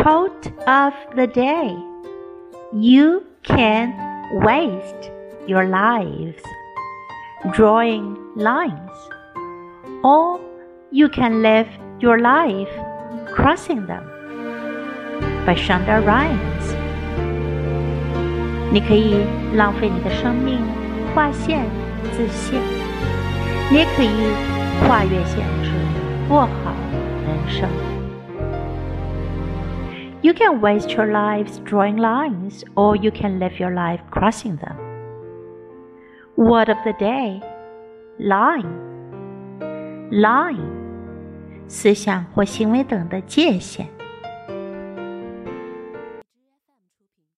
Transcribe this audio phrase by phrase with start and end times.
[0.00, 1.76] Quote of the day
[2.72, 3.94] You can
[4.44, 5.10] waste
[5.46, 6.42] your lives
[7.52, 8.90] drawing lines,
[10.02, 10.40] or
[10.90, 11.68] you can live
[12.00, 12.68] your life
[13.32, 14.02] crossing them.
[15.46, 16.74] By Shonda Rhimes，
[18.72, 19.24] 你可以
[19.54, 20.58] 浪费你的生命
[21.14, 21.64] 划线
[22.12, 22.60] 自限，
[23.70, 24.10] 你也可以
[24.86, 25.70] 跨越限制
[26.28, 26.74] 过好
[27.26, 27.99] 人生。
[30.22, 34.76] You can waste your lives drawing lines, or you can live your life crossing them.
[36.36, 37.40] Word of the day
[38.18, 38.66] line
[40.10, 40.86] line
[41.68, 43.86] 思想或行为等的界限。